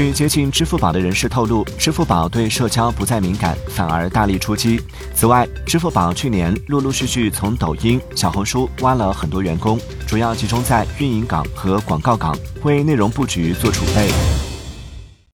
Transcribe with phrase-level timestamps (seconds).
[0.00, 4.80] 据接近支付宝的人士透露支付宝对社交不再敏感反而大力出击。
[5.14, 14.49] 此外支付宝去年陆陆续续从抖音小红书挖了很多员工主要集中在运营岗和广告岗为内容布局做储备。